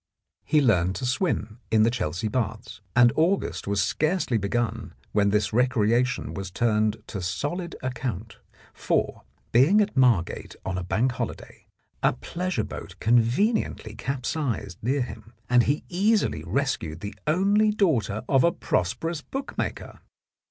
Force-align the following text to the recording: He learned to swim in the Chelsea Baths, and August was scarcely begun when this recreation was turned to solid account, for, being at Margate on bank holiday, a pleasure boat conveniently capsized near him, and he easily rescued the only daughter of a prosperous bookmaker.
He 0.43 0.61
learned 0.63 0.95
to 0.95 1.05
swim 1.05 1.59
in 1.69 1.83
the 1.83 1.91
Chelsea 1.91 2.27
Baths, 2.27 2.81
and 2.95 3.13
August 3.15 3.67
was 3.67 3.83
scarcely 3.83 4.39
begun 4.39 4.95
when 5.11 5.29
this 5.29 5.53
recreation 5.53 6.33
was 6.33 6.49
turned 6.49 7.03
to 7.05 7.21
solid 7.21 7.75
account, 7.83 8.39
for, 8.73 9.21
being 9.51 9.79
at 9.79 9.95
Margate 9.95 10.55
on 10.65 10.83
bank 10.85 11.11
holiday, 11.11 11.67
a 12.01 12.13
pleasure 12.13 12.63
boat 12.63 12.95
conveniently 12.99 13.93
capsized 13.93 14.79
near 14.81 15.03
him, 15.03 15.33
and 15.47 15.61
he 15.61 15.83
easily 15.87 16.43
rescued 16.47 17.01
the 17.01 17.13
only 17.27 17.69
daughter 17.69 18.23
of 18.27 18.43
a 18.43 18.51
prosperous 18.51 19.21
bookmaker. 19.21 19.99